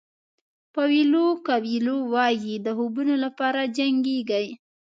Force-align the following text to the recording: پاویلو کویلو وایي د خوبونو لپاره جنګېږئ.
پاویلو 0.73 1.25
کویلو 1.47 1.97
وایي 2.13 2.55
د 2.65 2.67
خوبونو 2.77 3.15
لپاره 3.23 3.61
جنګېږئ. 3.77 4.47